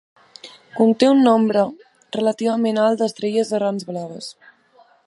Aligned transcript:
Conté 0.77 1.09
un 1.17 1.21
nombre 1.27 1.65
relativament 2.17 2.81
alt 2.87 3.05
d'estrelles 3.05 3.57
errants 3.61 3.91
blaves. 3.93 4.35